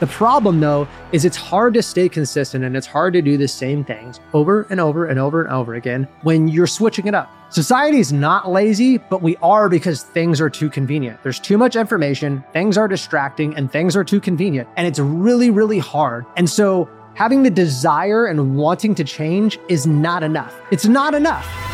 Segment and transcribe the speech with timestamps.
[0.00, 3.48] The problem, though, is it's hard to stay consistent and it's hard to do the
[3.48, 7.32] same things over and over and over and over again when you're switching it up.
[7.50, 11.20] Society is not lazy, but we are because things are too convenient.
[11.22, 14.68] There's too much information, things are distracting, and things are too convenient.
[14.76, 16.26] And it's really, really hard.
[16.36, 20.54] And so having the desire and wanting to change is not enough.
[20.70, 21.67] It's not enough.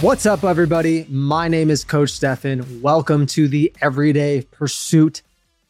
[0.00, 1.04] What's up, everybody?
[1.10, 2.80] My name is Coach Stefan.
[2.80, 5.20] Welcome to the Everyday Pursuit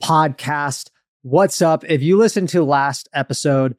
[0.00, 0.90] podcast.
[1.22, 1.82] What's up?
[1.88, 3.74] If you listened to last episode,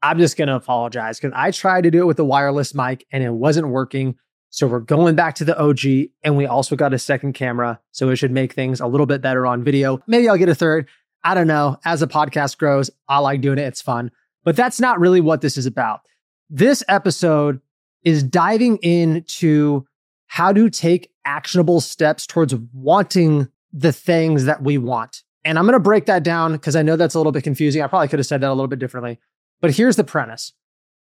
[0.00, 3.04] I'm just going to apologize because I tried to do it with the wireless mic
[3.10, 4.14] and it wasn't working.
[4.50, 7.80] So we're going back to the OG and we also got a second camera.
[7.90, 9.98] So it should make things a little bit better on video.
[10.06, 10.88] Maybe I'll get a third.
[11.24, 11.78] I don't know.
[11.84, 13.62] As the podcast grows, I like doing it.
[13.62, 14.12] It's fun.
[14.44, 16.02] But that's not really what this is about.
[16.48, 17.60] This episode
[18.02, 19.86] is diving into
[20.30, 25.24] how to take actionable steps towards wanting the things that we want.
[25.44, 27.82] And I'm going to break that down because I know that's a little bit confusing.
[27.82, 29.18] I probably could have said that a little bit differently.
[29.60, 30.52] But here's the premise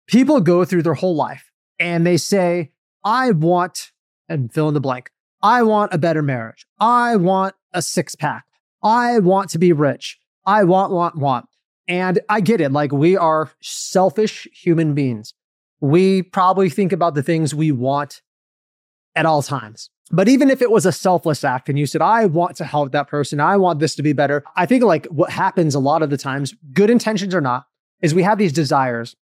[0.08, 2.72] people go through their whole life and they say,
[3.04, 3.92] I want,
[4.28, 6.66] and fill in the blank, I want a better marriage.
[6.80, 8.44] I want a six pack.
[8.82, 10.18] I want to be rich.
[10.44, 11.46] I want, want, want.
[11.86, 12.72] And I get it.
[12.72, 15.34] Like we are selfish human beings
[15.84, 18.22] we probably think about the things we want
[19.16, 19.90] at all times.
[20.10, 22.92] But even if it was a selfless act and you said, I want to help
[22.92, 26.02] that person, I want this to be better, I think like what happens a lot
[26.02, 27.66] of the times, good intentions or not,
[28.02, 29.16] is we have these desires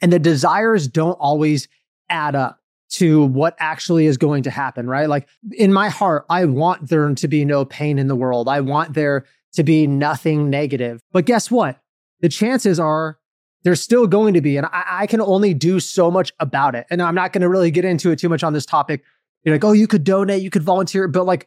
[0.00, 1.68] and the desires don't always
[2.08, 5.08] add up to what actually is going to happen, right?
[5.08, 8.48] Like in my heart, I want there to be no pain in the world.
[8.48, 11.00] I want there to be nothing negative.
[11.12, 11.80] But guess what?
[12.20, 13.18] The chances are
[13.64, 16.86] there's still going to be, and I, I can only do so much about it.
[16.88, 19.02] And I'm not going to really get into it too much on this topic.
[19.44, 21.46] You're like, oh, you could donate, you could volunteer, but like,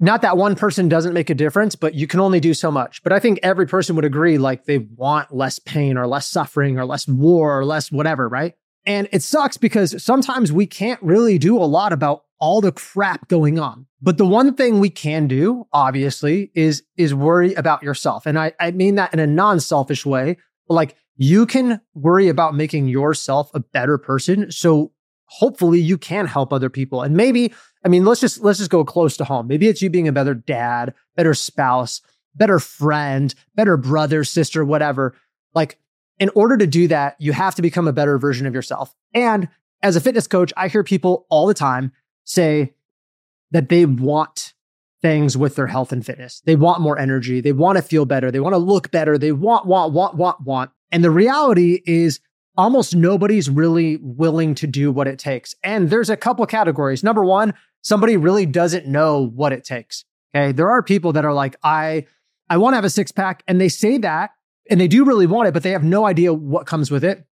[0.00, 3.02] not that one person doesn't make a difference, but you can only do so much.
[3.04, 6.76] But I think every person would agree, like they want less pain or less suffering
[6.76, 8.54] or less war or less whatever, right?
[8.84, 13.28] And it sucks because sometimes we can't really do a lot about all the crap
[13.28, 13.86] going on.
[14.00, 18.26] But the one thing we can do, obviously, is is worry about yourself.
[18.26, 20.36] And I, I mean that in a non-selfish way.
[20.66, 24.50] but Like you can worry about making yourself a better person.
[24.50, 24.90] So
[25.38, 27.02] hopefully you can help other people.
[27.02, 27.54] And maybe,
[27.84, 29.48] I mean, let's just let's just go close to home.
[29.48, 32.02] Maybe it's you being a better dad, better spouse,
[32.34, 35.16] better friend, better brother, sister, whatever.
[35.54, 35.78] Like
[36.18, 38.94] in order to do that, you have to become a better version of yourself.
[39.14, 39.48] And
[39.82, 41.92] as a fitness coach, I hear people all the time
[42.24, 42.74] say
[43.52, 44.52] that they want
[45.00, 46.42] things with their health and fitness.
[46.44, 47.40] They want more energy.
[47.40, 48.30] They want to feel better.
[48.30, 49.18] They want to look better.
[49.18, 50.70] They want, want, want, want, want.
[50.92, 52.20] And the reality is
[52.56, 55.54] almost nobody's really willing to do what it takes.
[55.62, 57.02] And there's a couple categories.
[57.02, 60.04] Number one, somebody really doesn't know what it takes.
[60.34, 60.52] Okay.
[60.52, 62.06] There are people that are like, I,
[62.48, 63.42] I want to have a six pack.
[63.46, 64.30] And they say that
[64.70, 67.26] and they do really want it, but they have no idea what comes with it.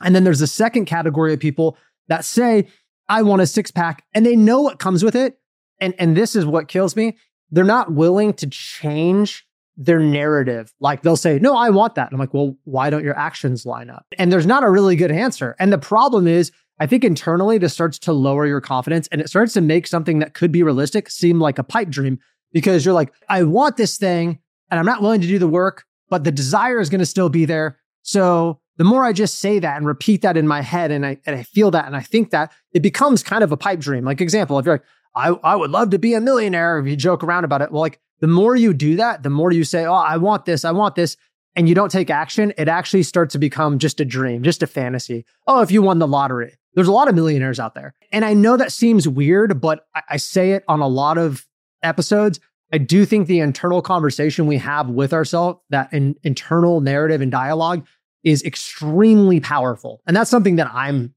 [0.00, 1.76] And then there's the second category of people
[2.08, 2.68] that say,
[3.08, 5.38] I want a six pack and they know what comes with it.
[5.80, 7.16] And, and this is what kills me.
[7.50, 9.46] They're not willing to change
[9.76, 10.72] their narrative.
[10.80, 12.08] Like they'll say, No, I want that.
[12.08, 14.06] And I'm like, Well, why don't your actions line up?
[14.18, 15.56] And there's not a really good answer.
[15.58, 19.28] And the problem is, I think internally this starts to lower your confidence and it
[19.28, 22.18] starts to make something that could be realistic seem like a pipe dream
[22.52, 24.40] because you're like, I want this thing
[24.70, 27.28] and I'm not willing to do the work, but the desire is going to still
[27.28, 27.78] be there.
[28.02, 31.18] So the more I just say that and repeat that in my head and I,
[31.26, 34.04] and I feel that and I think that, it becomes kind of a pipe dream.
[34.04, 34.84] Like, example, if you're like,
[35.14, 37.82] I, I would love to be a millionaire, if you joke around about it, well,
[37.82, 40.72] like the more you do that, the more you say, Oh, I want this, I
[40.72, 41.16] want this,
[41.56, 44.66] and you don't take action, it actually starts to become just a dream, just a
[44.66, 45.24] fantasy.
[45.46, 47.94] Oh, if you won the lottery, there's a lot of millionaires out there.
[48.12, 51.46] And I know that seems weird, but I, I say it on a lot of
[51.82, 52.40] episodes.
[52.72, 57.30] I do think the internal conversation we have with ourselves, that in, internal narrative and
[57.30, 57.86] dialogue,
[58.24, 60.02] is extremely powerful.
[60.06, 61.14] And that's something that I'm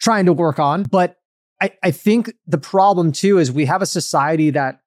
[0.00, 0.82] trying to work on.
[0.84, 1.16] But
[1.60, 4.80] I, I think the problem too is we have a society that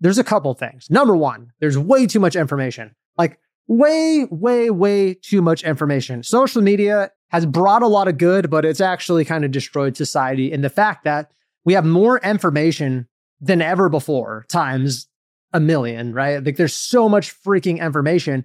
[0.00, 0.90] there's a couple things.
[0.90, 2.94] Number one, there's way too much information.
[3.16, 6.22] Like way, way, way too much information.
[6.22, 10.50] Social media has brought a lot of good, but it's actually kind of destroyed society
[10.50, 11.30] in the fact that
[11.64, 13.06] we have more information
[13.40, 15.08] than ever before, times
[15.52, 16.44] a million, right?
[16.44, 18.44] Like there's so much freaking information.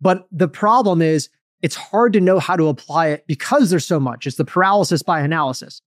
[0.00, 1.28] But the problem is
[1.62, 4.26] it's hard to know how to apply it because there's so much.
[4.26, 5.82] It's the paralysis by analysis.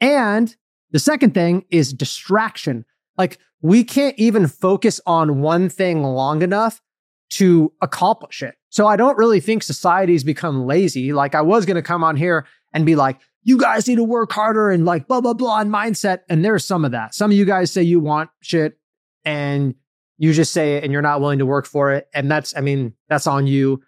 [0.00, 0.54] And
[0.90, 2.84] the second thing is distraction.
[3.18, 6.80] Like we can't even focus on one thing long enough
[7.30, 8.54] to accomplish it.
[8.70, 11.12] So I don't really think society's become lazy.
[11.12, 14.04] Like I was going to come on here and be like, you guys need to
[14.04, 16.20] work harder and like blah, blah, blah, and mindset.
[16.28, 17.14] And there's some of that.
[17.14, 18.78] Some of you guys say you want shit
[19.24, 19.74] and
[20.18, 22.08] you just say it and you're not willing to work for it.
[22.14, 23.82] And that's, I mean, that's on you.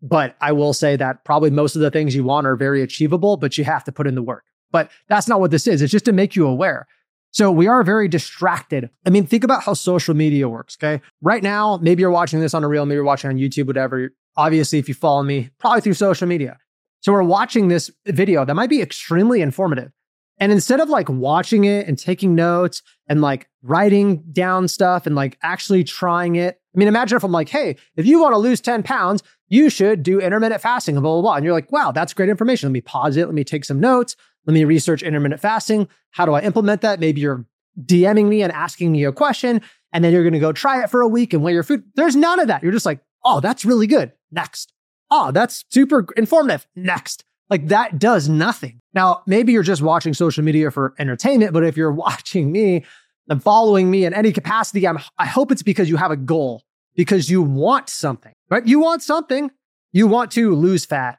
[0.00, 3.36] But I will say that probably most of the things you want are very achievable,
[3.36, 4.44] but you have to put in the work.
[4.70, 5.82] But that's not what this is.
[5.82, 6.88] It's just to make you aware.
[7.32, 8.90] So we are very distracted.
[9.06, 10.76] I mean, think about how social media works.
[10.78, 11.02] Okay.
[11.22, 14.10] Right now, maybe you're watching this on a reel, maybe you're watching on YouTube, whatever.
[14.36, 16.58] Obviously, if you follow me, probably through social media.
[17.00, 19.90] So we're watching this video that might be extremely informative.
[20.38, 25.14] And instead of like watching it and taking notes and like writing down stuff and
[25.14, 28.38] like actually trying it, I mean, imagine if I'm like, hey, if you want to
[28.38, 31.34] lose 10 pounds, you should do intermittent fasting and blah, blah, blah.
[31.34, 32.68] And you're like, wow, that's great information.
[32.68, 33.26] Let me pause it.
[33.26, 34.16] Let me take some notes.
[34.46, 35.88] Let me research intermittent fasting.
[36.10, 37.00] How do I implement that?
[37.00, 37.46] Maybe you're
[37.80, 39.62] DMing me and asking me a question,
[39.92, 41.84] and then you're going to go try it for a week and weigh your food.
[41.94, 42.62] There's none of that.
[42.62, 44.12] You're just like, oh, that's really good.
[44.30, 44.72] Next.
[45.10, 46.66] Oh, that's super informative.
[46.74, 47.24] Next.
[47.50, 48.80] Like that does nothing.
[48.94, 52.84] Now, maybe you're just watching social media for entertainment, but if you're watching me
[53.28, 56.62] and following me in any capacity, I'm, I hope it's because you have a goal,
[56.96, 58.66] because you want something, right?
[58.66, 59.50] You want something.
[59.92, 61.18] You want to lose fat.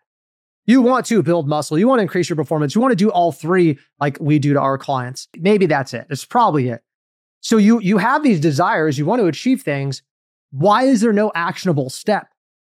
[0.66, 1.78] You want to build muscle.
[1.78, 2.74] You want to increase your performance.
[2.74, 5.28] You want to do all three like we do to our clients.
[5.38, 6.08] Maybe that's it.
[6.10, 6.82] It's probably it.
[7.42, 10.02] So you you have these desires, you want to achieve things.
[10.52, 12.28] Why is there no actionable step?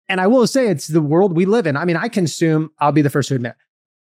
[0.09, 1.77] And I will say it's the world we live in.
[1.77, 3.57] I mean, I consume, I'll be the first to admit,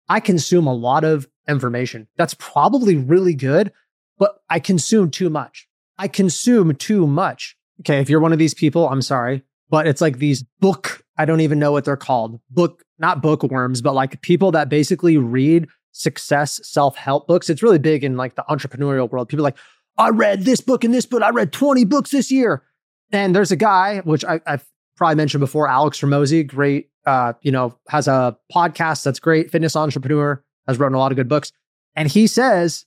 [0.09, 2.09] I consume a lot of information.
[2.17, 3.73] That's probably really good,
[4.19, 5.69] but I consume too much.
[5.99, 7.57] I consume too much.
[7.81, 8.01] Okay.
[8.01, 11.41] If you're one of these people, I'm sorry, but it's like these book, I don't
[11.41, 12.41] even know what they're called.
[12.51, 17.51] Book, not bookworms, but like people that basically read success self help books.
[17.51, 19.29] It's really big in like the entrepreneurial world.
[19.29, 19.57] People like,
[19.97, 21.23] I read this book and this book.
[21.23, 22.63] I read 20 books this year.
[23.11, 24.67] And there's a guy, which I, I've
[24.97, 29.77] probably mentioned before, Alex Hormozi, great, uh, you know, has a podcast that's great, fitness
[29.77, 31.53] entrepreneur, has written a lot of good books.
[31.97, 32.85] And he says,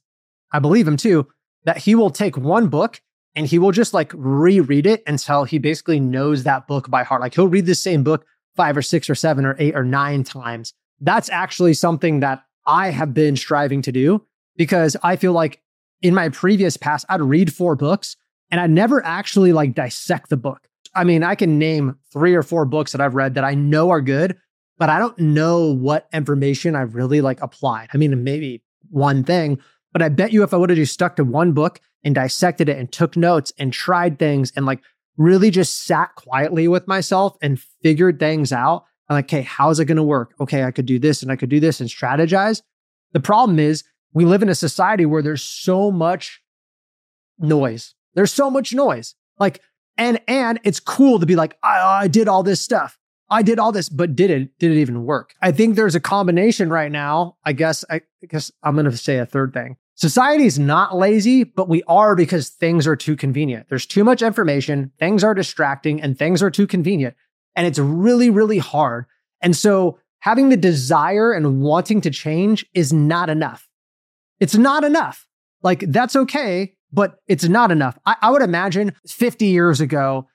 [0.52, 1.28] I believe him too,
[1.66, 3.02] that he will take one book
[3.36, 7.22] and he will just like reread it until he basically knows that book by heart.
[7.22, 8.26] Like he'll read the same book
[8.56, 10.74] five or six or seven or eight or nine times.
[11.00, 14.26] That's actually something that I have been striving to do
[14.56, 15.62] because I feel like
[16.02, 18.18] in my previous past, I'd read four books
[18.50, 20.68] and I'd never actually like dissect the book.
[20.94, 23.92] I mean, I can name three or four books that I've read that I know
[23.92, 24.38] are good,
[24.78, 27.90] but I don't know what information I've really like applied.
[27.94, 29.60] I mean, maybe one thing,
[29.94, 32.70] but I bet you if I would have just stuck to one book and dissected
[32.70, 34.82] it and took notes and tried things and like
[35.18, 39.86] really just sat quietly with myself and figured things out, I'm like, okay, how's it
[39.86, 40.34] going to work?
[40.40, 42.62] Okay, I could do this and I could do this and strategize.
[43.12, 43.84] The problem is
[44.14, 46.42] we live in a society where there's so much
[47.38, 47.94] noise.
[48.14, 49.16] There's so much noise.
[49.38, 49.62] Like
[49.98, 52.98] and and it's cool to be like, I, I did all this stuff.
[53.30, 55.34] I did all this, but did it did it even work?
[55.42, 57.38] I think there's a combination right now.
[57.46, 59.78] I guess I, I guess I'm gonna say a third thing.
[60.02, 63.70] Society is not lazy, but we are because things are too convenient.
[63.70, 67.16] There's too much information, things are distracting, and things are too convenient.
[67.56, 69.06] And it's really, really hard.
[69.42, 73.70] And so having the desire and wanting to change is not enough.
[74.40, 75.28] It's not enough.
[75.62, 77.98] Like that's okay but it's not enough.
[78.06, 80.28] I, I would imagine 50 years ago,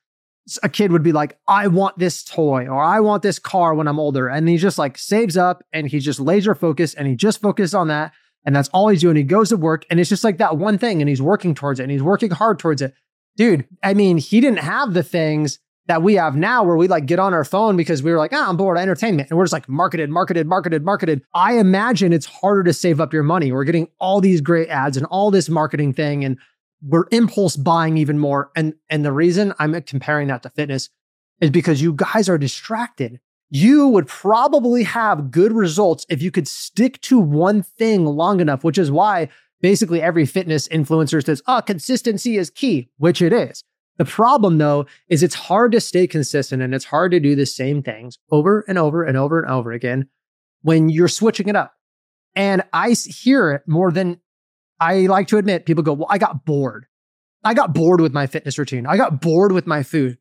[0.63, 3.89] a kid would be like, I want this toy or I want this car when
[3.89, 4.29] I'm older.
[4.29, 7.75] And he just like saves up and he's just laser focused and he just focuses
[7.75, 8.13] on that.
[8.47, 9.17] And that's all he's doing.
[9.17, 11.81] He goes to work and it's just like that one thing and he's working towards
[11.81, 12.95] it and he's working hard towards it.
[13.37, 17.07] Dude, I mean, he didn't have the things that we have now where we like
[17.07, 19.31] get on our phone because we were like, ah, I'm bored, of entertainment.
[19.31, 21.23] And we're just like marketed, marketed, marketed, marketed.
[21.35, 23.53] I imagine it's harder to save up your money.
[23.53, 26.39] We're getting all these great ads and all this marketing thing and
[26.83, 28.51] we're impulse buying even more.
[28.55, 30.89] And and the reason I'm comparing that to fitness
[31.41, 33.21] is because you guys are distracted.
[33.51, 38.65] You would probably have good results if you could stick to one thing long enough,
[38.65, 39.29] which is why
[39.61, 43.63] basically every fitness influencer says, oh, consistency is key, which it is.
[43.99, 47.47] The problem though is it's hard to stay consistent and it's hard to do the
[47.47, 50.09] same things over and over and over and over again
[50.63, 51.73] when you're switching it up.
[52.35, 54.21] And I hear it more than
[54.79, 56.87] I like to admit people go, Well, I got bored.
[57.43, 58.87] I got bored with my fitness routine.
[58.87, 60.19] I got bored with my food.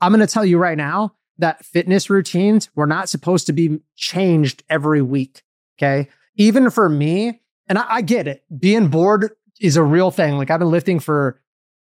[0.00, 3.80] I'm going to tell you right now that fitness routines were not supposed to be
[3.96, 5.42] changed every week.
[5.78, 6.08] Okay.
[6.36, 10.36] Even for me, and I, I get it, being bored is a real thing.
[10.36, 11.40] Like I've been lifting for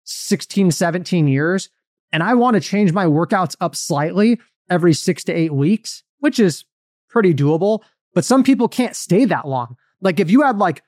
[0.03, 1.69] 16, 17 years,
[2.11, 4.39] and I want to change my workouts up slightly
[4.69, 6.65] every six to eight weeks, which is
[7.09, 7.81] pretty doable.
[8.13, 9.75] But some people can't stay that long.
[10.01, 10.83] Like if you had like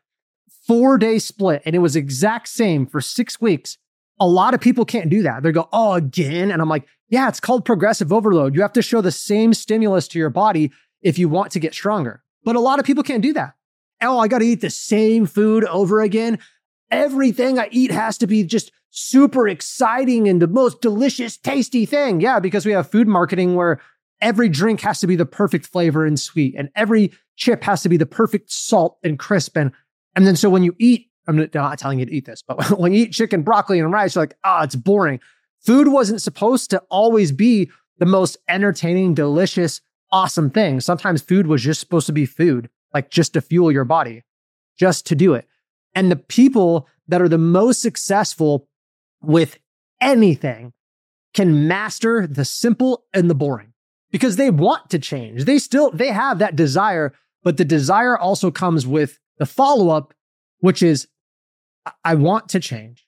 [0.67, 3.77] four day split and it was exact same for six weeks,
[4.19, 5.43] a lot of people can't do that.
[5.43, 6.51] They go, oh, again.
[6.51, 8.55] And I'm like, yeah, it's called progressive overload.
[8.55, 11.73] You have to show the same stimulus to your body if you want to get
[11.73, 12.23] stronger.
[12.43, 13.55] But a lot of people can't do that.
[14.01, 16.39] oh, I got to eat the same food over again.
[16.91, 22.21] Everything I eat has to be just super exciting and the most delicious, tasty thing.
[22.21, 23.81] Yeah, because we have food marketing where
[24.21, 27.89] every drink has to be the perfect flavor and sweet, and every chip has to
[27.89, 29.57] be the perfect salt and crisp.
[29.57, 29.71] And,
[30.15, 32.93] and then so when you eat, I'm not telling you to eat this, but when
[32.93, 35.19] you eat chicken, broccoli, and rice, you're like, ah, oh, it's boring.
[35.59, 40.79] Food wasn't supposed to always be the most entertaining, delicious, awesome thing.
[40.79, 44.23] Sometimes food was just supposed to be food, like just to fuel your body,
[44.77, 45.47] just to do it.
[45.93, 48.67] And the people that are the most successful
[49.21, 49.57] with
[50.01, 50.73] anything
[51.33, 53.73] can master the simple and the boring
[54.11, 55.45] because they want to change.
[55.45, 57.13] They still they have that desire,
[57.43, 60.13] but the desire also comes with the follow-up
[60.59, 61.07] which is
[62.03, 63.05] I want to change.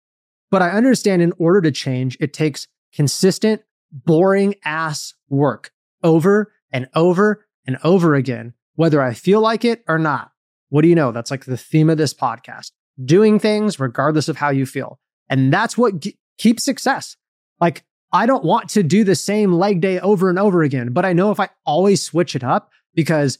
[0.51, 5.71] But I understand in order to change it takes consistent boring ass work
[6.03, 10.31] over and over and over again, whether I feel like it or not.
[10.69, 11.11] What do you know?
[11.11, 12.71] That's like the theme of this podcast
[13.03, 14.99] doing things regardless of how you feel.
[15.29, 17.15] And that's what g- keeps success.
[17.59, 21.05] Like, I don't want to do the same leg day over and over again, but
[21.05, 23.39] I know if I always switch it up because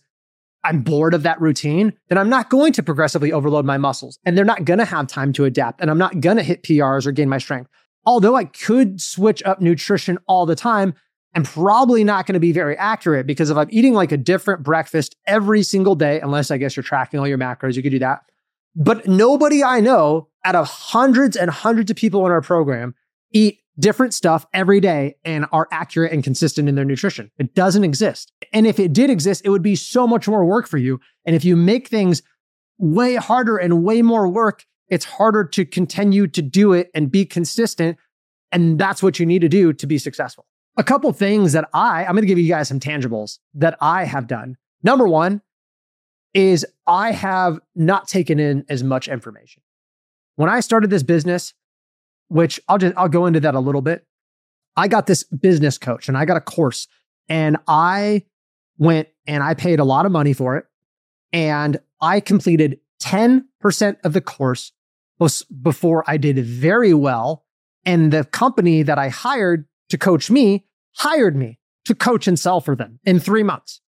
[0.63, 4.37] I'm bored of that routine, then I'm not going to progressively overload my muscles and
[4.37, 7.05] they're not going to have time to adapt and I'm not going to hit PRs
[7.05, 7.69] or gain my strength.
[8.05, 10.93] Although I could switch up nutrition all the time,
[11.33, 14.63] I'm probably not going to be very accurate because if I'm eating like a different
[14.63, 17.99] breakfast every single day, unless I guess you're tracking all your macros, you could do
[17.99, 18.21] that.
[18.75, 22.95] But nobody I know out of hundreds and hundreds of people in our program
[23.31, 27.31] eat different stuff every day and are accurate and consistent in their nutrition.
[27.37, 28.31] It doesn't exist.
[28.53, 30.99] And if it did exist, it would be so much more work for you.
[31.25, 32.21] And if you make things
[32.77, 37.25] way harder and way more work, it's harder to continue to do it and be
[37.25, 37.97] consistent.
[38.51, 40.45] And that's what you need to do to be successful.
[40.77, 44.03] A couple things that I, I'm going to give you guys some tangibles that I
[44.05, 44.57] have done.
[44.83, 45.41] Number one
[46.33, 49.63] is I have not taken in as much information.
[50.35, 51.53] When I started this business,
[52.31, 54.07] which I'll just I'll go into that a little bit.
[54.77, 56.87] I got this business coach and I got a course
[57.27, 58.23] and I
[58.77, 60.65] went and I paid a lot of money for it
[61.33, 64.71] and I completed 10% of the course
[65.61, 67.43] before I did very well
[67.85, 72.61] and the company that I hired to coach me hired me to coach and sell
[72.61, 73.81] for them in 3 months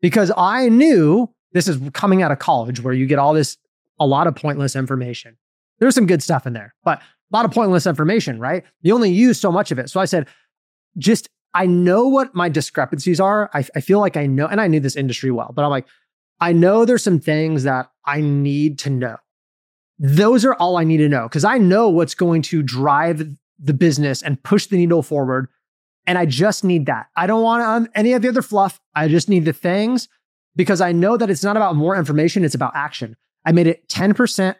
[0.00, 3.58] because I knew this is coming out of college where you get all this
[3.98, 5.36] a lot of pointless information.
[5.78, 8.64] There's some good stuff in there, but a lot of pointless information, right?
[8.82, 9.88] You only use so much of it.
[9.90, 10.26] So I said,
[10.98, 13.50] just, I know what my discrepancies are.
[13.54, 15.86] I, I feel like I know, and I knew this industry well, but I'm like,
[16.40, 19.16] I know there's some things that I need to know.
[19.98, 23.22] Those are all I need to know because I know what's going to drive
[23.58, 25.48] the business and push the needle forward.
[26.06, 27.08] And I just need that.
[27.14, 28.80] I don't want um, any of the other fluff.
[28.94, 30.08] I just need the things
[30.56, 33.16] because I know that it's not about more information, it's about action.
[33.44, 34.56] I made it 10%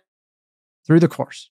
[0.86, 1.50] through the course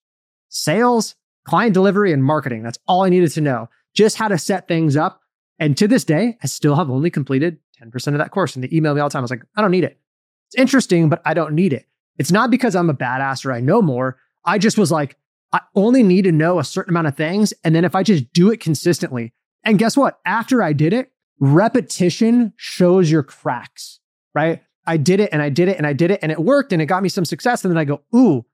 [0.50, 1.16] sales,
[1.46, 2.64] client delivery, and marketing.
[2.64, 3.70] That's all I needed to know.
[3.94, 5.22] Just how to set things up.
[5.58, 8.56] And to this day, I still have only completed 10% of that course.
[8.56, 9.22] And they email me all the time.
[9.22, 10.00] I was like, I don't need it.
[10.48, 11.86] It's interesting, but I don't need it.
[12.18, 14.18] It's not because I'm a badass or I know more.
[14.46, 15.18] I just was like,
[15.52, 17.54] I only need to know a certain amount of things.
[17.64, 20.20] And then if I just do it consistently, and guess what?
[20.26, 24.00] After I did it, repetition shows your cracks,
[24.34, 24.62] right?
[24.86, 26.82] I did it and I did it and I did it and it worked and
[26.82, 27.64] it got me some success.
[27.64, 28.46] And then I go, ooh,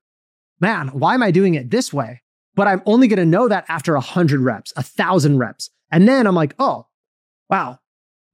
[0.59, 2.21] man, why am I doing it this way?
[2.55, 5.69] But I'm only going to know that after a hundred reps, a thousand reps.
[5.91, 6.87] And then I'm like, oh,
[7.49, 7.79] wow,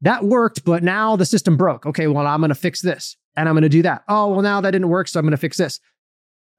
[0.01, 1.86] that worked, but now the system broke.
[1.86, 4.04] Okay, well, I'm going to fix this and I'm going to do that.
[4.08, 5.08] Oh, well, now that didn't work.
[5.08, 5.80] So I'm going to fix this.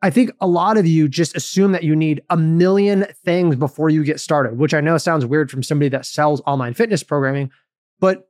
[0.05, 3.89] I think a lot of you just assume that you need a million things before
[3.89, 7.53] you get started, which I know sounds weird from somebody that sells online fitness programming,
[8.01, 8.29] but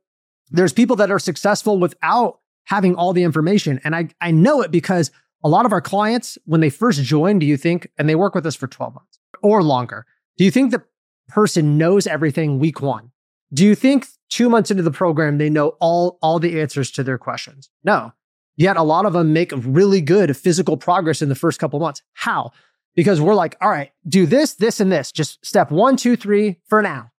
[0.51, 3.81] there's people that are successful without having all the information.
[3.83, 5.09] And I, I know it because
[5.43, 8.33] a lot of our clients, when they first join, do you think, and they work
[8.33, 10.05] with us for 12 months or longer,
[10.37, 10.83] do you think the
[11.27, 13.11] person knows everything week one?
[13.53, 17.03] Do you think two months into the program, they know all, all the answers to
[17.03, 17.69] their questions?
[17.83, 18.13] No.
[18.55, 22.01] Yet a lot of them make really good physical progress in the first couple months.
[22.13, 22.51] How?
[22.95, 25.11] Because we're like, all right, do this, this, and this.
[25.11, 27.11] Just step one, two, three for now.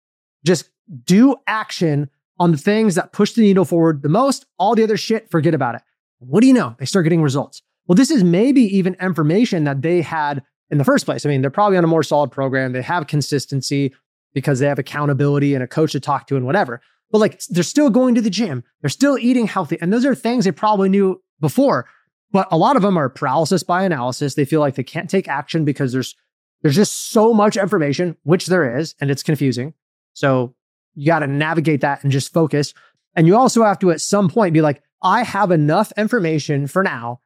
[0.45, 0.69] Just
[1.03, 4.45] do action on the things that push the needle forward the most.
[4.57, 5.81] All the other shit, forget about it.
[6.19, 6.75] What do you know?
[6.79, 7.61] They start getting results.
[7.87, 11.25] Well, this is maybe even information that they had in the first place.
[11.25, 12.71] I mean, they're probably on a more solid program.
[12.71, 13.93] They have consistency
[14.33, 16.81] because they have accountability and a coach to talk to and whatever.
[17.11, 19.77] But like they're still going to the gym, they're still eating healthy.
[19.79, 21.87] And those are things they probably knew before.
[22.31, 24.33] But a lot of them are paralysis by analysis.
[24.33, 26.15] They feel like they can't take action because there's
[26.61, 29.73] there's just so much information, which there is, and it's confusing.
[30.13, 30.55] So
[30.95, 32.73] you got to navigate that and just focus.
[33.15, 36.81] And you also have to at some point be like, I have enough information for
[36.81, 37.19] now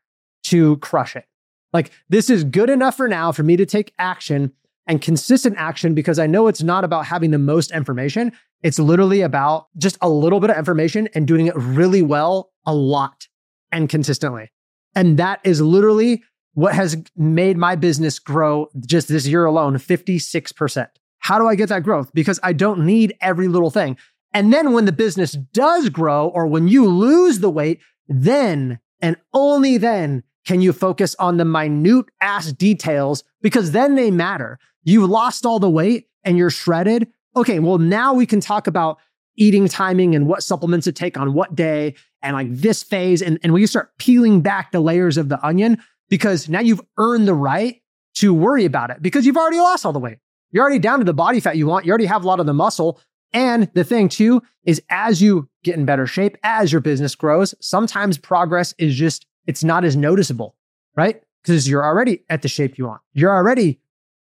[0.44, 1.26] to crush it.
[1.74, 4.54] Like this is good enough for now for me to take action
[4.88, 8.32] and consistent action because I know it's not about having the most information.
[8.64, 12.74] It's literally about just a little bit of information and doing it really well, a
[12.74, 13.28] lot
[13.72, 14.52] and consistently.
[14.96, 20.88] And that is literally what has made my business grow just this year alone 56%.
[21.20, 22.12] How do I get that growth?
[22.14, 23.98] Because I don't need every little thing.
[24.34, 29.18] And then when the business does grow or when you lose the weight, then and
[29.34, 34.60] only then can you focus on the minute ass details because then they matter.
[34.84, 37.08] You've lost all the weight and you're shredded.
[37.36, 38.98] Okay, well, now we can talk about
[39.38, 43.22] eating timing and what supplements to take on what day and like this phase.
[43.22, 47.28] And, and we start peeling back the layers of the onion because now you've earned
[47.28, 47.82] the right
[48.16, 50.18] to worry about it because you've already lost all the weight.
[50.52, 51.86] You're already down to the body fat you want.
[51.86, 53.00] You already have a lot of the muscle.
[53.32, 57.54] And the thing too is as you get in better shape, as your business grows,
[57.62, 60.56] sometimes progress is just, it's not as noticeable,
[60.96, 61.22] right?
[61.44, 63.02] Because you're already at the shape you want.
[63.14, 63.80] You're already,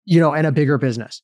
[0.05, 1.23] you know, in a bigger business.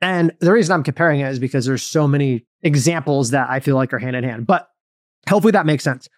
[0.00, 3.76] And the reason I'm comparing it is because there's so many examples that I feel
[3.76, 4.68] like are hand in hand, but
[5.28, 6.08] hopefully that makes sense.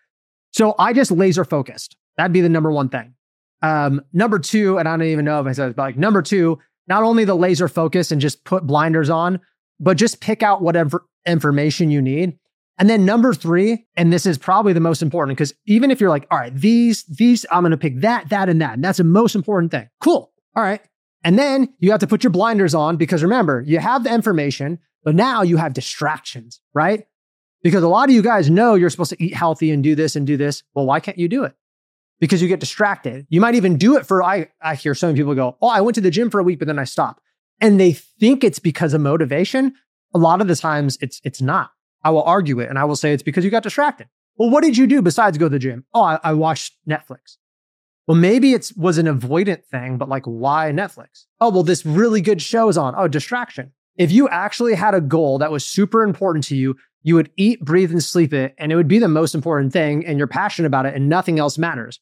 [0.53, 1.97] So I just laser focused.
[2.17, 3.15] That'd be the number one thing.
[3.63, 6.23] Um, number two, and I don't even know if I said it, but like number
[6.23, 9.41] two, not only the laser focus and just put blinders on,
[9.79, 12.39] but just pick out whatever information you need.
[12.79, 16.11] And then number three, and this is probably the most important because even if you're
[16.11, 18.75] like, all right, these, these, I'm going to pick that, that, and that.
[18.75, 19.89] And that's the most important thing.
[20.01, 20.33] Cool.
[20.55, 20.81] All right.
[21.25, 24.79] And then you have to put your blinders on because remember, you have the information,
[25.03, 27.07] but now you have distractions, right?
[27.63, 30.15] Because a lot of you guys know you're supposed to eat healthy and do this
[30.15, 30.63] and do this.
[30.75, 31.55] Well, why can't you do it?
[32.21, 33.27] Because you get distracted.
[33.29, 35.81] You might even do it for, I, I hear so many people go, Oh, I
[35.81, 37.21] went to the gym for a week, but then I stopped
[37.61, 39.75] and they think it's because of motivation,
[40.15, 41.71] a lot of the times it's it's not.
[42.03, 44.09] I will argue it and I will say it's because you got distracted.
[44.37, 45.85] Well, what did you do besides go to the gym?
[45.93, 47.37] Oh, I, I watched Netflix.
[48.07, 51.27] Well, maybe it was an avoidant thing, but like, why Netflix?
[51.41, 52.95] Oh, well, this really good show is on.
[52.97, 53.73] Oh, distraction.
[53.97, 57.61] If you actually had a goal that was super important to you, you would eat,
[57.61, 60.69] breathe, and sleep it, and it would be the most important thing, and you're passionate
[60.69, 62.01] about it, and nothing else matters.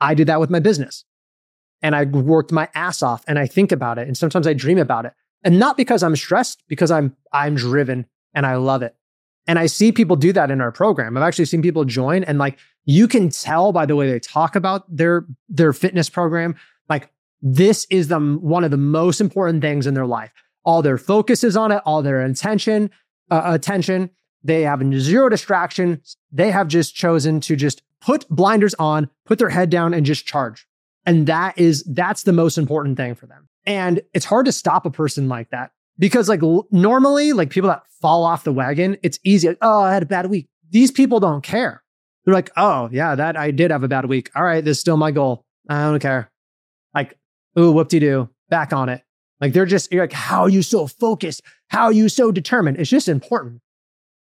[0.00, 1.04] I did that with my business
[1.82, 4.78] and I worked my ass off and I think about it and sometimes I dream
[4.78, 5.12] about it.
[5.42, 8.96] And not because I'm stressed, because I'm I'm driven and I love it.
[9.46, 11.16] And I see people do that in our program.
[11.16, 14.56] I've actually seen people join and like you can tell by the way they talk
[14.56, 16.56] about their their fitness program
[16.88, 17.10] like
[17.42, 20.32] this is the one of the most important things in their life.
[20.64, 22.90] All their focus is on it, all their intention,
[23.30, 24.10] uh, attention.
[24.42, 26.16] They have zero distractions.
[26.32, 30.26] They have just chosen to just put blinders on, put their head down and just
[30.26, 30.66] charge.
[31.04, 33.48] And that is, that's the most important thing for them.
[33.64, 37.68] And it's hard to stop a person like that because like l- normally, like people
[37.68, 39.48] that fall off the wagon, it's easy.
[39.48, 40.48] Like, oh, I had a bad week.
[40.70, 41.82] These people don't care.
[42.24, 44.30] They're like, oh yeah, that I did have a bad week.
[44.34, 45.44] All right, this is still my goal.
[45.68, 46.30] I don't care.
[46.94, 47.18] Like,
[47.58, 49.02] ooh, whoop de doo, back on it.
[49.40, 51.42] Like they're just, you're like, how are you so focused?
[51.68, 52.78] How are you so determined?
[52.78, 53.60] It's just important.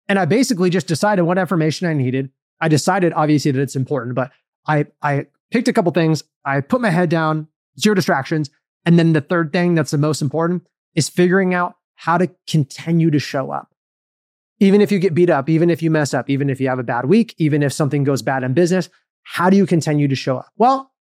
[0.09, 2.31] And I basically just decided what information I needed.
[2.61, 4.31] I decided obviously that it's important, but
[4.67, 6.25] I I picked a couple things.
[6.45, 8.51] I put my head down, zero distractions.
[8.85, 13.11] And then the third thing that's the most important is figuring out how to continue
[13.11, 13.75] to show up.
[14.61, 16.79] Even if you get beat up, even if you mess up, even if you have
[16.79, 18.89] a bad week, even if something goes bad in business,
[19.25, 20.51] how do you continue to show up?
[20.57, 20.93] Well,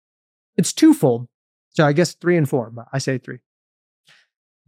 [0.57, 1.27] it's twofold.
[1.69, 3.39] So I guess three and four, but I say three.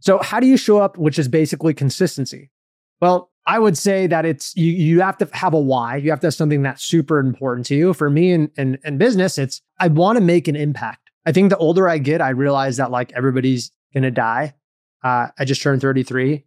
[0.00, 2.50] So how do you show up, which is basically consistency?
[3.00, 5.96] Well, I would say that it's you you have to have a why.
[5.96, 7.92] You have to have something that's super important to you.
[7.92, 11.10] For me in in, in business, it's I want to make an impact.
[11.26, 14.54] I think the older I get, I realize that like everybody's gonna die.
[15.04, 16.44] Uh, I just turned 33.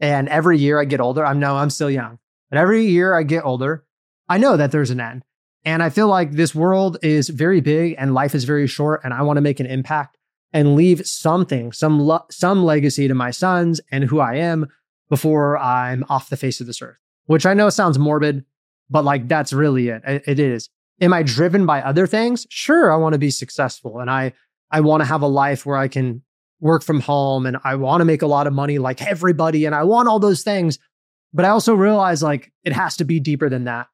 [0.00, 2.18] And every year I get older, I'm no, I'm still young.
[2.50, 3.84] But every year I get older,
[4.28, 5.24] I know that there's an end.
[5.64, 9.00] And I feel like this world is very big and life is very short.
[9.02, 10.16] And I want to make an impact
[10.52, 14.68] and leave something, some, lo- some legacy to my sons and who I am
[15.08, 18.44] before I'm off the face of this earth, which I know sounds morbid,
[18.88, 20.02] but like that's really it.
[20.06, 20.68] It is.
[21.00, 22.46] Am I driven by other things?
[22.48, 24.32] Sure, I want to be successful and I
[24.70, 26.22] I want to have a life where I can
[26.60, 29.74] work from home and I want to make a lot of money like everybody and
[29.74, 30.78] I want all those things.
[31.32, 33.88] But I also realize like it has to be deeper than that.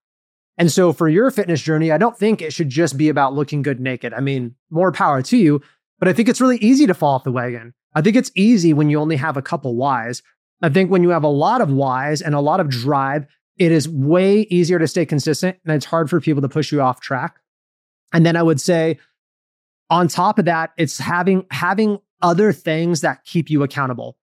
[0.58, 3.62] And so for your fitness journey, I don't think it should just be about looking
[3.62, 4.12] good naked.
[4.12, 5.62] I mean, more power to you,
[5.98, 7.74] but I think it's really easy to fall off the wagon.
[7.94, 10.22] I think it's easy when you only have a couple whys.
[10.62, 13.26] I think when you have a lot of whys and a lot of drive,
[13.58, 16.80] it is way easier to stay consistent and it's hard for people to push you
[16.80, 17.38] off track.
[18.12, 18.98] And then I would say,
[19.90, 24.16] on top of that, it's having having other things that keep you accountable.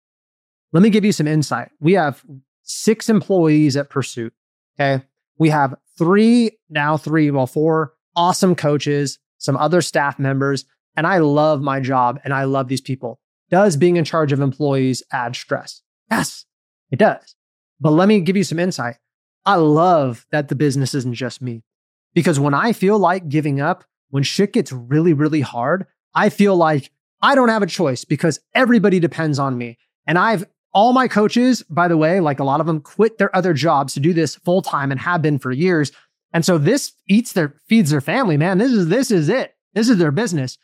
[0.72, 1.70] Let me give you some insight.
[1.80, 2.24] We have
[2.64, 4.34] six employees at Pursuit.
[4.80, 5.04] Okay.
[5.38, 11.20] We have three, now three, well, four awesome coaches, some other staff members, and I
[11.20, 13.20] love my job and I love these people.
[13.50, 15.82] Does being in charge of employees add stress?
[16.12, 16.46] Yes,
[16.92, 17.36] it does.
[17.80, 18.98] But let me give you some insight.
[19.46, 21.64] I love that the business isn't just me
[22.14, 26.56] because when I feel like giving up, when shit gets really, really hard, I feel
[26.56, 29.78] like I don't have a choice because everybody depends on me.
[30.08, 33.36] And I've all my coaches, by the way, like a lot of them quit their
[33.36, 35.92] other jobs to do this full time and have been for years.
[36.32, 38.60] And so this eats their feeds their family, man.
[38.60, 39.56] This is this is it.
[39.74, 40.58] This is their business.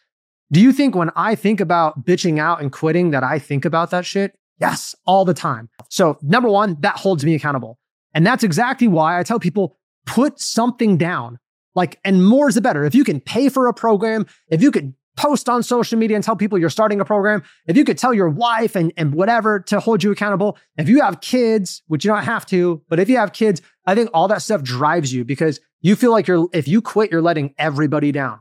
[0.52, 3.89] Do you think when I think about bitching out and quitting that I think about
[3.91, 4.38] that shit?
[4.60, 5.70] Yes, all the time.
[5.89, 7.78] So, number 1, that holds me accountable.
[8.13, 11.39] And that's exactly why I tell people put something down.
[11.74, 12.86] Like and more is the better.
[12.86, 16.23] If you can pay for a program, if you could post on social media and
[16.23, 19.60] tell people you're starting a program, if you could tell your wife and, and whatever
[19.62, 23.10] to hold you accountable, if you have kids, which you don't have to, but if
[23.10, 26.47] you have kids, I think all that stuff drives you because you feel like you're,
[26.54, 28.39] if you quit, you're letting everybody down.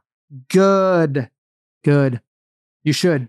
[0.48, 1.30] Good,
[1.84, 2.20] good.
[2.82, 3.28] You should.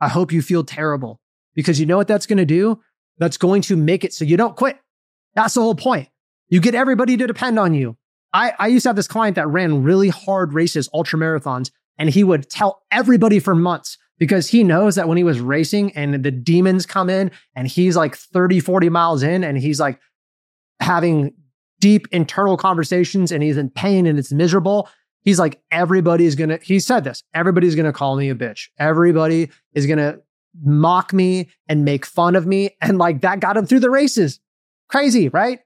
[0.00, 1.20] I hope you feel terrible
[1.54, 2.80] because you know what that's going to do?
[3.18, 4.78] That's going to make it so you don't quit.
[5.34, 6.08] That's the whole point.
[6.48, 7.96] You get everybody to depend on you.
[8.32, 12.10] I, I used to have this client that ran really hard races, ultra marathons, and
[12.10, 16.24] he would tell everybody for months because he knows that when he was racing and
[16.24, 20.00] the demons come in and he's like 30, 40 miles in and he's like
[20.80, 21.32] having
[21.80, 24.88] deep internal conversations and he's in pain and it's miserable.
[25.22, 28.68] He's like, everybody's gonna, he said this, everybody's gonna call me a bitch.
[28.78, 30.18] Everybody is gonna
[30.62, 32.76] mock me and make fun of me.
[32.80, 34.40] And like that got him through the races.
[34.88, 35.60] Crazy, right?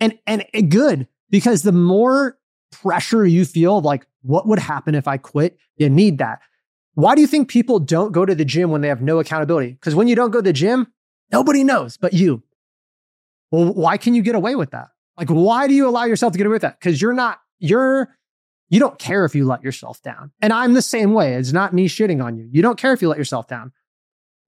[0.00, 2.36] And, and, good because the more
[2.70, 5.58] pressure you feel like, what would happen if I quit?
[5.76, 6.40] You need that.
[6.94, 9.72] Why do you think people don't go to the gym when they have no accountability?
[9.72, 10.86] Because when you don't go to the gym,
[11.30, 12.42] nobody knows but you.
[13.50, 14.88] Well, why can you get away with that?
[15.16, 16.78] Like, why do you allow yourself to get away with that?
[16.80, 18.16] Because you're not, you're,
[18.68, 20.32] you don't care if you let yourself down.
[20.42, 21.34] And I'm the same way.
[21.34, 22.48] It's not me shitting on you.
[22.50, 23.72] You don't care if you let yourself down.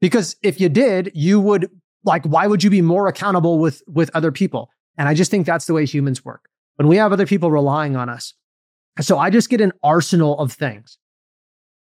[0.01, 1.71] Because if you did, you would
[2.05, 4.71] like, why would you be more accountable with, with other people?
[4.97, 7.97] And I just think that's the way humans work when we have other people relying
[7.97, 8.35] on us.
[9.01, 10.99] So I just get an arsenal of things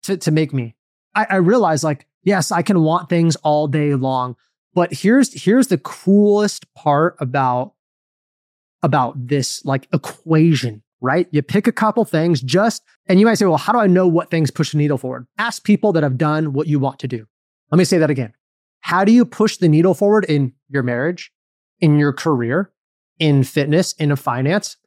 [0.03, 0.75] to, to make me.
[1.15, 4.35] I, I realize like, yes, I can want things all day long,
[4.73, 7.73] but here's here's the coolest part about
[8.83, 11.27] about this like equation, right?
[11.31, 14.07] You pick a couple things just, and you might say, well, how do I know
[14.07, 15.27] what things push the needle forward?
[15.37, 17.27] Ask people that have done what you want to do.
[17.71, 18.33] Let me say that again.
[18.81, 21.31] How do you push the needle forward in your marriage,
[21.79, 22.71] in your career,
[23.19, 24.77] in fitness, in a finance,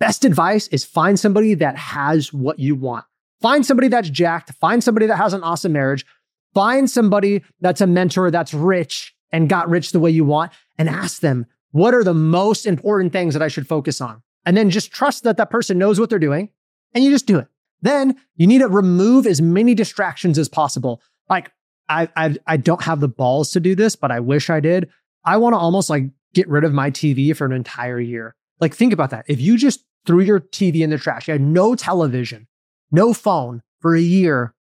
[0.00, 3.04] best advice is find somebody that has what you want.
[3.40, 6.06] Find somebody that's jacked, find somebody that has an awesome marriage,
[6.54, 10.88] find somebody that's a mentor that's rich and got rich the way you want, and
[10.88, 14.22] ask them, what are the most important things that I should focus on?
[14.46, 16.50] And then just trust that that person knows what they're doing
[16.94, 17.48] and you just do it.
[17.82, 21.02] Then you need to remove as many distractions as possible.
[21.28, 21.50] Like
[21.88, 24.88] I, I, I don't have the balls to do this, but I wish I did.
[25.24, 28.34] I want to almost like get rid of my TV for an entire year.
[28.60, 29.24] Like, think about that.
[29.28, 32.46] If you just threw your TV in the trash, you had no television,
[32.90, 34.54] no phone for a year,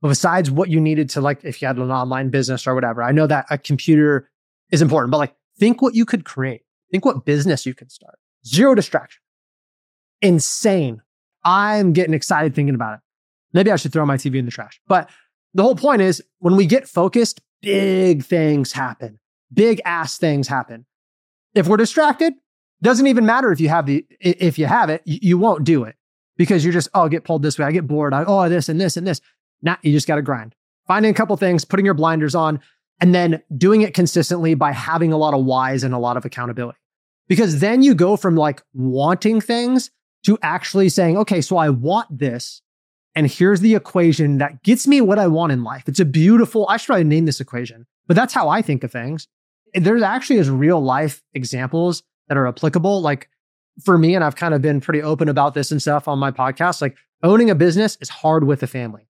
[0.00, 3.02] but besides what you needed to, like, if you had an online business or whatever.
[3.02, 4.30] I know that a computer
[4.70, 6.62] is important, but like, think what you could create.
[6.90, 8.18] Think what business you could start.
[8.46, 9.20] Zero distraction.
[10.22, 11.02] Insane.
[11.44, 13.00] I'm getting excited thinking about it.
[13.52, 14.80] Maybe I should throw my TV in the trash.
[14.86, 15.10] But
[15.54, 19.18] the whole point is when we get focused, big things happen.
[19.52, 20.86] Big ass things happen.
[21.54, 22.34] If we're distracted,
[22.82, 25.96] doesn't even matter if you have the if you have it, you, won't do it
[26.36, 28.68] because you're just oh I get pulled this way, I get bored, I oh this
[28.68, 29.20] and this and this.
[29.62, 30.54] Now you just got to grind.
[30.86, 32.60] Finding a couple things, putting your blinders on,
[33.00, 36.24] and then doing it consistently by having a lot of whys and a lot of
[36.24, 36.78] accountability.
[37.28, 39.90] Because then you go from like wanting things
[40.24, 42.62] to actually saying, okay, so I want this.
[43.14, 45.84] And here's the equation that gets me what I want in life.
[45.86, 48.92] It's a beautiful, I should probably name this equation, but that's how I think of
[48.92, 49.28] things.
[49.74, 53.00] There's actually is real life examples that are applicable.
[53.00, 53.28] Like
[53.82, 56.30] for me, and I've kind of been pretty open about this and stuff on my
[56.30, 59.08] podcast, like owning a business is hard with a family.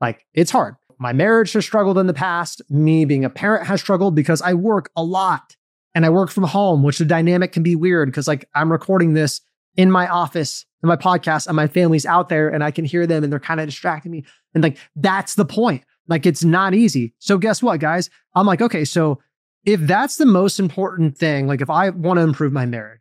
[0.00, 0.76] Like it's hard.
[0.98, 2.62] My marriage has struggled in the past.
[2.70, 5.56] Me being a parent has struggled because I work a lot
[5.94, 9.14] and I work from home, which the dynamic can be weird because like I'm recording
[9.14, 9.40] this
[9.76, 13.06] in my office in my podcast and my family's out there and I can hear
[13.06, 14.24] them and they're kind of distracting me.
[14.54, 15.84] And like that's the point.
[16.08, 17.14] Like it's not easy.
[17.18, 18.10] So guess what, guys?
[18.34, 19.20] I'm like, okay, so
[19.64, 23.00] if that's the most important thing, like if I want to improve my marriage,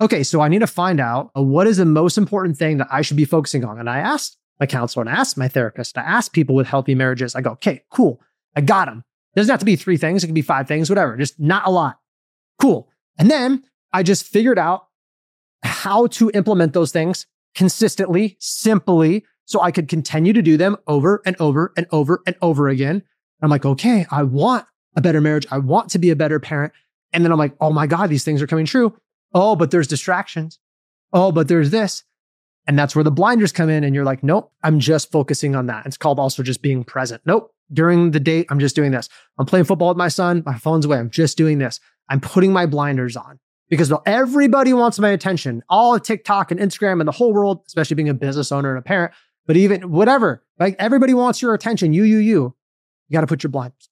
[0.00, 2.88] okay, so I need to find out uh, what is the most important thing that
[2.90, 3.78] I should be focusing on.
[3.78, 6.94] And I asked my counselor and I asked my therapist, I asked people with healthy
[6.94, 8.20] marriages, I go, okay, cool.
[8.54, 9.04] I got them.
[9.34, 10.22] It doesn't have to be three things.
[10.22, 11.98] It can be five things, whatever, just not a lot.
[12.60, 12.88] Cool.
[13.18, 14.86] And then I just figured out
[15.62, 21.22] how to implement those things consistently, simply, so I could continue to do them over
[21.24, 23.02] and over and over and over again.
[23.42, 25.46] I'm like, okay, I want a better marriage.
[25.50, 26.72] I want to be a better parent.
[27.12, 28.96] And then I'm like, oh my God, these things are coming true.
[29.32, 30.58] Oh, but there's distractions.
[31.12, 32.04] Oh, but there's this.
[32.66, 33.84] And that's where the blinders come in.
[33.84, 35.86] And you're like, nope, I'm just focusing on that.
[35.86, 37.22] It's called also just being present.
[37.26, 37.52] Nope.
[37.72, 39.08] During the date, I'm just doing this.
[39.38, 40.42] I'm playing football with my son.
[40.44, 40.98] My phone's away.
[40.98, 41.80] I'm just doing this.
[42.08, 43.38] I'm putting my blinders on
[43.70, 45.62] because everybody wants my attention.
[45.68, 48.78] All of TikTok and Instagram and the whole world, especially being a business owner and
[48.78, 49.12] a parent,
[49.46, 51.92] but even whatever, like everybody wants your attention.
[51.92, 52.54] You, you, you.
[53.08, 53.88] You got to put your blinders.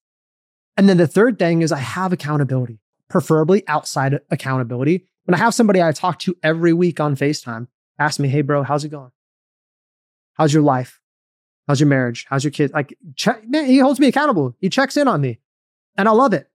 [0.77, 5.07] And then the third thing is I have accountability, preferably outside accountability.
[5.25, 8.63] When I have somebody I talk to every week on FaceTime, ask me, hey, bro,
[8.63, 9.13] how's it going?
[10.35, 11.01] How's your life?
[11.69, 12.27] How's your marriage?
[12.29, 12.73] How's your kids?
[12.73, 14.55] Like, check, man, he holds me accountable.
[14.59, 15.39] He checks in on me.
[15.97, 16.49] And I love it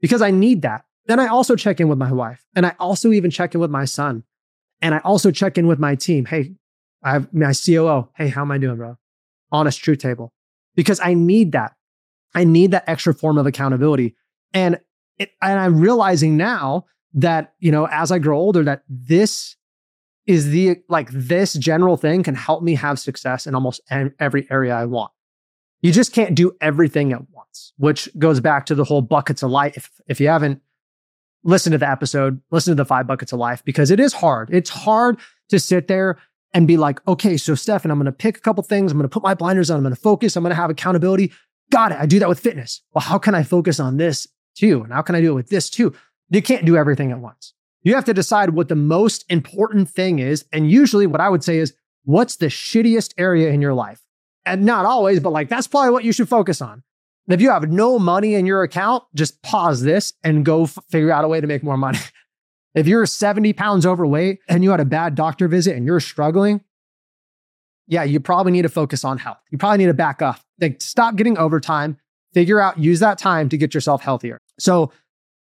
[0.00, 0.84] because I need that.
[1.06, 3.70] Then I also check in with my wife and I also even check in with
[3.70, 4.22] my son.
[4.80, 6.24] And I also check in with my team.
[6.24, 6.54] Hey,
[7.02, 8.08] I have my COO.
[8.16, 8.96] Hey, how am I doing, bro?
[9.52, 10.32] Honest truth table.
[10.74, 11.74] Because I need that.
[12.34, 14.16] I need that extra form of accountability.
[14.52, 14.80] And
[15.18, 19.56] it, and I'm realizing now that, you know, as I grow older, that this
[20.26, 23.80] is the like this general thing can help me have success in almost
[24.18, 25.12] every area I want.
[25.82, 29.50] You just can't do everything at once, which goes back to the whole buckets of
[29.50, 29.76] life.
[29.76, 30.62] If, if you haven't
[31.42, 34.48] listened to the episode, listen to the five buckets of life because it is hard.
[34.50, 35.18] It's hard
[35.50, 36.18] to sit there
[36.54, 38.92] and be like, okay, so Stefan, I'm going to pick a couple things.
[38.92, 39.76] I'm going to put my blinders on.
[39.76, 40.36] I'm going to focus.
[40.36, 41.32] I'm going to have accountability.
[41.74, 41.98] Got it.
[41.98, 42.82] I do that with fitness.
[42.92, 44.84] Well, how can I focus on this too?
[44.84, 45.92] And how can I do it with this too?
[46.30, 47.52] You can't do everything at once.
[47.82, 50.44] You have to decide what the most important thing is.
[50.52, 54.00] And usually, what I would say is, what's the shittiest area in your life?
[54.46, 56.84] And not always, but like that's probably what you should focus on.
[57.26, 61.10] If you have no money in your account, just pause this and go f- figure
[61.10, 61.98] out a way to make more money.
[62.76, 66.60] if you're 70 pounds overweight and you had a bad doctor visit and you're struggling,
[67.86, 69.38] yeah, you probably need to focus on health.
[69.50, 70.44] You probably need to back off.
[70.60, 71.98] Like stop getting overtime,
[72.32, 74.40] figure out, use that time to get yourself healthier.
[74.58, 74.92] So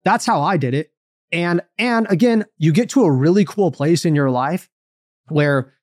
[0.04, 0.92] that's how I did it.
[1.32, 4.68] And and again, you get to a really cool place in your life
[5.28, 5.74] where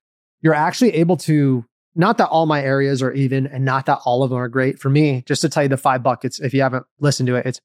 [0.42, 1.66] you're actually able to
[1.96, 4.80] not that all my areas are even and not that all of them are great.
[4.80, 7.46] For me, just to tell you the five buckets, if you haven't listened to it,
[7.46, 7.62] it's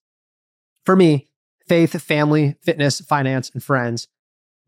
[0.85, 1.29] for me,
[1.67, 4.09] faith, family, fitness, finance, and friends,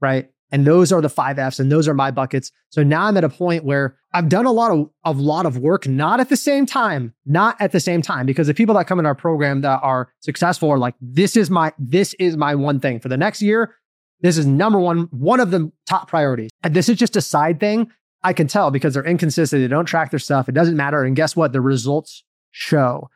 [0.00, 0.30] right?
[0.52, 2.52] And those are the five F's and those are my buckets.
[2.68, 5.56] So now I'm at a point where I've done a lot of a lot of
[5.56, 8.86] work, not at the same time, not at the same time, because the people that
[8.86, 12.54] come in our program that are successful are like, this is my, this is my
[12.54, 13.74] one thing for the next year.
[14.20, 16.50] This is number one, one of the top priorities.
[16.62, 17.90] And this is just a side thing.
[18.22, 19.62] I can tell because they're inconsistent.
[19.62, 20.48] They don't track their stuff.
[20.48, 21.02] It doesn't matter.
[21.02, 21.52] And guess what?
[21.52, 23.08] The results show.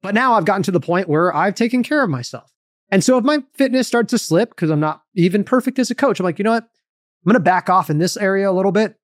[0.00, 2.50] But now I've gotten to the point where I've taken care of myself.
[2.90, 5.94] And so if my fitness starts to slip because I'm not even perfect as a
[5.94, 6.64] coach, I'm like, you know what?
[6.64, 8.96] I'm going to back off in this area a little bit.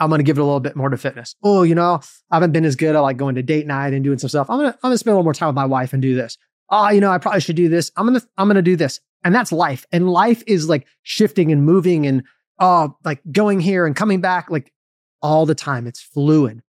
[0.00, 1.34] I'm going to give it a little bit more to fitness.
[1.42, 4.04] Oh, you know, I haven't been as good at like going to date night and
[4.04, 4.48] doing some stuff.
[4.48, 6.00] I'm going to, I'm going to spend a little more time with my wife and
[6.00, 6.38] do this.
[6.70, 7.90] Oh, you know, I probably should do this.
[7.96, 9.00] I'm going to, I'm going to do this.
[9.24, 9.84] And that's life.
[9.90, 12.22] And life is like shifting and moving and,
[12.60, 14.72] oh, like going here and coming back like
[15.20, 15.86] all the time.
[15.86, 16.62] It's fluid.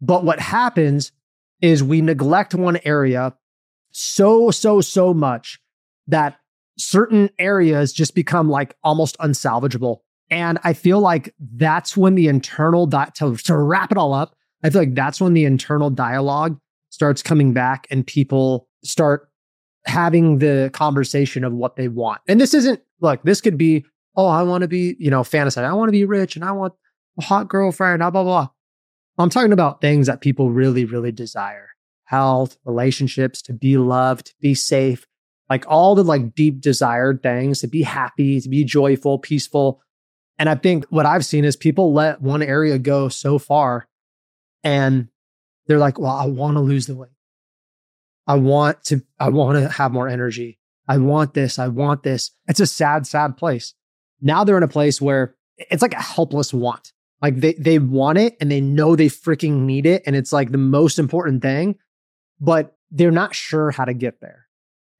[0.00, 1.10] But what happens
[1.60, 3.34] is we neglect one area
[3.98, 5.58] so, so, so much
[6.06, 6.38] that
[6.78, 9.98] certain areas just become like almost unsalvageable.
[10.30, 14.36] And I feel like that's when the internal, di- to, to wrap it all up,
[14.62, 19.28] I feel like that's when the internal dialogue starts coming back and people start
[19.84, 22.20] having the conversation of what they want.
[22.28, 23.84] And this isn't, look, this could be,
[24.16, 25.60] oh, I want to be, you know, fantasy.
[25.60, 26.74] I want to be rich and I want
[27.18, 28.48] a hot girlfriend, blah, blah, blah.
[29.18, 31.70] I'm talking about things that people really, really desire
[32.08, 35.06] health, relationships, to be loved, to be safe,
[35.50, 39.82] like all the like deep desired things, to be happy, to be joyful, peaceful.
[40.38, 43.88] And I think what I've seen is people let one area go so far
[44.64, 45.08] and
[45.66, 47.10] they're like, well, I want to lose the weight.
[48.26, 50.58] I want to, I want to have more energy.
[50.86, 51.58] I want this.
[51.58, 52.30] I want this.
[52.46, 53.74] It's a sad, sad place.
[54.22, 56.94] Now they're in a place where it's like a helpless want.
[57.20, 60.04] Like they, they want it and they know they freaking need it.
[60.06, 61.76] And it's like the most important thing
[62.40, 64.46] but they're not sure how to get there.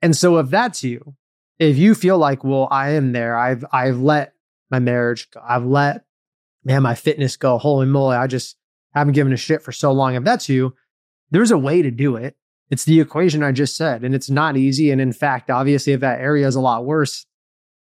[0.02, 1.16] And so if that's you,
[1.58, 4.34] if you feel like, well, I am there, I've I've let
[4.70, 6.04] my marriage go, I've let
[6.64, 7.58] man my fitness go.
[7.58, 8.56] Holy moly, I just
[8.94, 10.14] haven't given a shit for so long.
[10.14, 10.74] If that's you,
[11.30, 12.36] there's a way to do it.
[12.70, 14.90] It's the equation I just said, and it's not easy.
[14.90, 17.26] And in fact, obviously, if that area is a lot worse,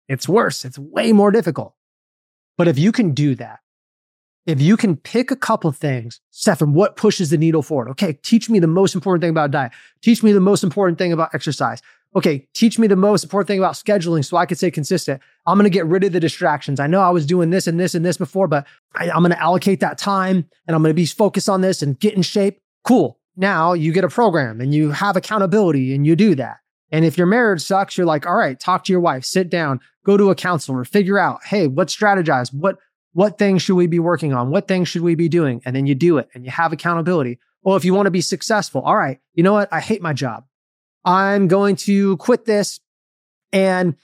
[0.08, 0.64] it's worse.
[0.64, 1.74] It's way more difficult.
[2.56, 3.60] But if you can do that,
[4.46, 7.88] if you can pick a couple things, Stefan, what pushes the needle forward?
[7.90, 9.72] Okay, teach me the most important thing about diet.
[10.02, 11.80] Teach me the most important thing about exercise.
[12.16, 15.20] Okay, teach me the most important thing about scheduling so I could stay consistent.
[15.46, 16.78] I'm to get rid of the distractions.
[16.78, 19.42] I know I was doing this and this and this before, but I, I'm to
[19.42, 22.60] allocate that time and I'm to be focused on this and get in shape.
[22.84, 23.18] Cool.
[23.36, 26.58] Now you get a program and you have accountability and you do that.
[26.92, 29.80] And if your marriage sucks, you're like, all right, talk to your wife, sit down,
[30.04, 32.54] go to a counselor, figure out, hey, what strategize?
[32.54, 32.78] What
[33.14, 34.50] what things should we be working on?
[34.50, 35.62] What things should we be doing?
[35.64, 37.38] And then you do it and you have accountability.
[37.62, 39.72] Well, if you want to be successful, all right, you know what?
[39.72, 40.44] I hate my job.
[41.04, 42.80] I'm going to quit this
[43.52, 43.94] and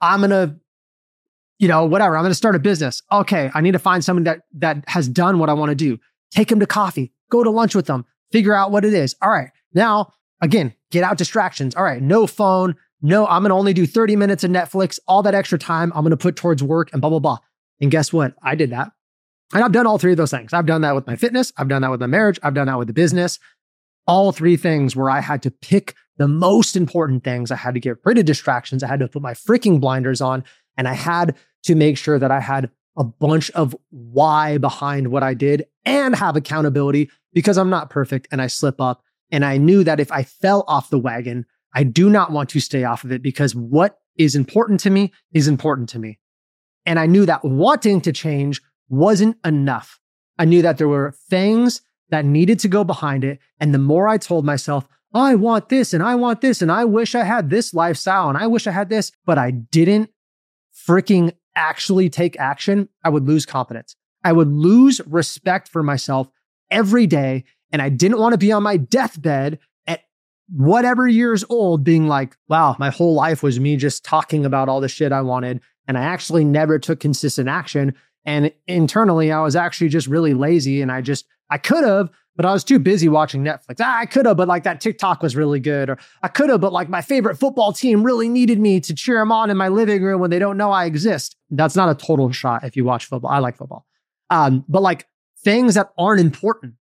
[0.00, 0.56] I'm going to,
[1.58, 2.16] you know, whatever.
[2.16, 3.02] I'm going to start a business.
[3.10, 3.50] Okay.
[3.52, 5.98] I need to find someone that, that has done what I want to do.
[6.30, 9.16] Take them to coffee, go to lunch with them, figure out what it is.
[9.20, 9.50] All right.
[9.74, 11.74] Now, again, get out distractions.
[11.74, 12.00] All right.
[12.00, 12.76] No phone.
[13.02, 15.00] No, I'm going to only do 30 minutes of Netflix.
[15.08, 17.38] All that extra time I'm going to put towards work and blah, blah, blah.
[17.80, 18.34] And guess what?
[18.42, 18.92] I did that.
[19.52, 20.52] And I've done all three of those things.
[20.52, 21.52] I've done that with my fitness.
[21.56, 22.38] I've done that with my marriage.
[22.42, 23.38] I've done that with the business.
[24.06, 27.50] All three things where I had to pick the most important things.
[27.50, 28.82] I had to get rid of distractions.
[28.82, 30.44] I had to put my freaking blinders on
[30.76, 35.22] and I had to make sure that I had a bunch of why behind what
[35.22, 39.02] I did and have accountability because I'm not perfect and I slip up.
[39.32, 42.60] And I knew that if I fell off the wagon, I do not want to
[42.60, 46.18] stay off of it because what is important to me is important to me.
[46.86, 50.00] And I knew that wanting to change wasn't enough.
[50.38, 53.38] I knew that there were things that needed to go behind it.
[53.60, 56.84] And the more I told myself, I want this and I want this and I
[56.84, 60.10] wish I had this lifestyle and I wish I had this, but I didn't
[60.86, 63.96] freaking actually take action, I would lose confidence.
[64.24, 66.28] I would lose respect for myself
[66.70, 67.44] every day.
[67.72, 70.02] And I didn't want to be on my deathbed at
[70.48, 74.80] whatever years old being like, wow, my whole life was me just talking about all
[74.80, 75.60] the shit I wanted.
[75.90, 77.96] And I actually never took consistent action.
[78.24, 82.46] And internally, I was actually just really lazy and I just, I could have, but
[82.46, 83.78] I was too busy watching Netflix.
[83.80, 85.90] Ah, I could have, but like that TikTok was really good.
[85.90, 89.18] Or I could have, but like my favorite football team really needed me to cheer
[89.18, 91.34] them on in my living room when they don't know I exist.
[91.50, 93.32] That's not a total shot if you watch football.
[93.32, 93.84] I like football.
[94.30, 95.08] Um, but like
[95.42, 96.74] things that aren't important.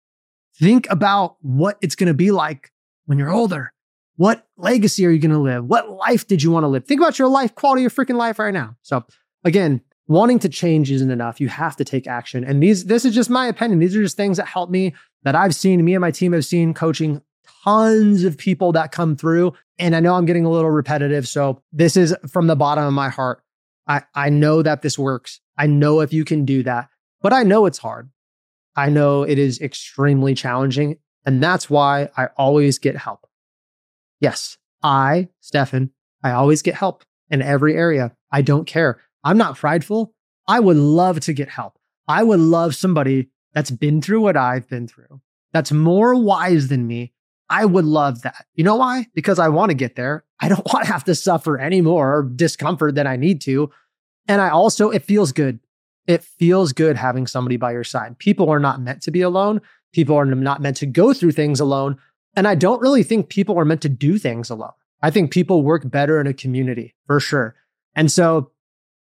[0.59, 2.73] Think about what it's going to be like
[3.07, 3.73] when you're older.
[4.19, 5.65] What legacy are you going to live?
[5.65, 6.85] What life did you want to live?
[6.85, 8.75] Think about your life, quality of freaking life right now.
[8.83, 9.05] So
[9.45, 11.41] again, wanting to change isn't enough.
[11.41, 12.43] You have to take action.
[12.43, 13.79] And these, this is just my opinion.
[13.79, 15.85] These are just things that help me that I've seen.
[15.85, 17.23] Me and my team have seen coaching
[17.63, 19.53] tons of people that come through.
[19.79, 21.29] And I know I'm getting a little repetitive.
[21.29, 23.41] So this is from the bottom of my heart.
[23.87, 25.39] I, I know that this works.
[25.57, 26.89] I know if you can do that,
[27.23, 28.11] but I know it's hard.
[28.75, 30.99] I know it is extremely challenging.
[31.25, 33.25] And that's why I always get help.
[34.21, 35.91] Yes, I, Stefan,
[36.23, 38.13] I always get help in every area.
[38.33, 39.01] I don't care.
[39.25, 40.15] I'm not prideful.
[40.47, 41.79] I would love to get help.
[42.07, 45.21] I would love somebody that's been through what I've been through,
[45.53, 47.13] that's more wise than me.
[47.51, 48.47] I would love that.
[48.55, 49.07] You know why?
[49.15, 50.25] Because I want to get there.
[50.39, 53.71] I don't want to have to suffer any more discomfort than I need to.
[54.27, 55.61] And I also, it feels good.
[56.07, 58.19] It feels good having somebody by your side.
[58.19, 59.61] People are not meant to be alone.
[59.93, 61.99] People are not meant to go through things alone.
[62.37, 64.73] And I don't really think people are meant to do things alone.
[65.03, 67.55] I think people work better in a community for sure.
[67.95, 68.51] And so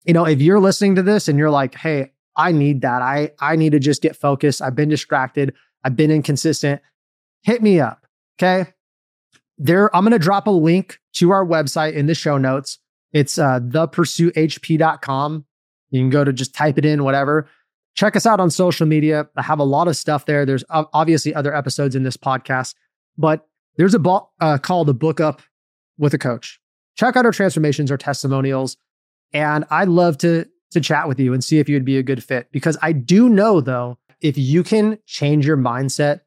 [0.05, 3.01] you know, if you're listening to this and you're like, hey, I need that.
[3.01, 4.61] I I need to just get focused.
[4.61, 5.53] I've been distracted.
[5.83, 6.81] I've been inconsistent.
[7.43, 8.05] Hit me up.
[8.37, 8.71] Okay.
[9.57, 12.79] There, I'm going to drop a link to our website in the show notes.
[13.13, 15.45] It's uh, thepursuithp.com.
[15.91, 17.47] You can go to just type it in, whatever.
[17.93, 19.29] Check us out on social media.
[19.37, 20.45] I have a lot of stuff there.
[20.45, 22.75] There's obviously other episodes in this podcast,
[23.17, 23.47] but
[23.77, 25.41] there's a uh, called The Book Up
[25.97, 26.59] with a Coach.
[26.95, 28.77] Check out our transformations or testimonials.
[29.33, 32.23] And I'd love to to chat with you and see if you'd be a good
[32.23, 36.21] fit because I do know though if you can change your mindset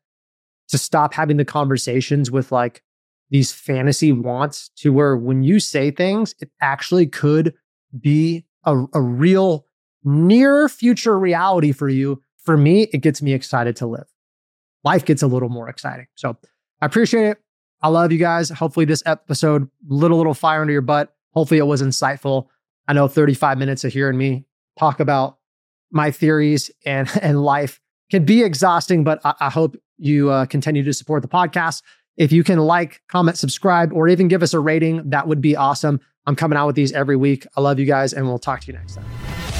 [0.68, 2.82] to stop having the conversations with like
[3.30, 7.54] these fantasy wants to where when you say things it actually could
[8.00, 9.66] be a, a real
[10.04, 14.06] near future reality for you for me it gets me excited to live
[14.82, 16.38] life gets a little more exciting so
[16.80, 17.38] i appreciate it
[17.82, 21.66] i love you guys hopefully this episode little little fire under your butt hopefully it
[21.66, 22.48] was insightful
[22.88, 24.46] I know 35 minutes of hearing me
[24.78, 25.36] talk about
[25.92, 30.82] my theories and, and life can be exhausting, but I, I hope you uh, continue
[30.82, 31.82] to support the podcast.
[32.16, 35.54] If you can like, comment, subscribe, or even give us a rating, that would be
[35.54, 36.00] awesome.
[36.26, 37.46] I'm coming out with these every week.
[37.56, 39.57] I love you guys, and we'll talk to you next time.